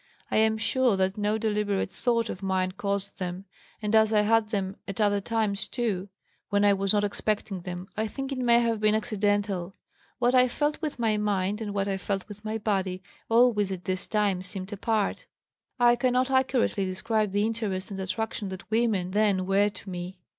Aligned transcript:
I 0.31 0.37
am 0.37 0.57
sure 0.57 0.97
that 0.97 1.15
no 1.15 1.37
deliberate 1.37 1.91
thought 1.91 2.27
of 2.31 2.41
mine 2.41 2.71
caused 2.71 3.19
them, 3.19 3.45
and 3.83 3.93
as 3.95 4.11
I 4.11 4.21
had 4.21 4.49
them 4.49 4.77
at 4.87 4.99
other 4.99 5.21
times 5.21 5.67
too, 5.67 6.09
when 6.49 6.65
I 6.65 6.73
was 6.73 6.91
not 6.91 7.03
expecting 7.03 7.61
them, 7.61 7.87
I 7.95 8.07
think 8.07 8.31
it 8.31 8.39
may 8.39 8.61
have 8.61 8.79
been 8.79 8.95
accidental. 8.95 9.75
What 10.17 10.33
I 10.33 10.47
felt 10.47 10.81
with 10.81 10.97
my 10.97 11.17
mind 11.17 11.61
and 11.61 11.71
what 11.71 11.87
I 11.87 11.97
felt 11.97 12.27
with 12.27 12.43
my 12.43 12.57
body 12.57 13.03
always 13.29 13.71
at 13.71 13.85
this 13.85 14.07
time 14.07 14.41
seemed 14.41 14.73
apart. 14.73 15.27
I 15.79 15.95
cannot 15.97 16.31
accurately 16.31 16.83
describe 16.85 17.31
the 17.31 17.45
interest 17.45 17.91
and 17.91 17.99
attraction 17.99 18.49
that 18.49 18.71
women 18.71 19.11
then 19.11 19.45
were 19.45 19.69
to 19.69 19.87
me. 19.87 20.17